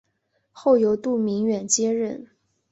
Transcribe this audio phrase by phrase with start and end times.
[0.51, 2.27] 后由杜明远接任。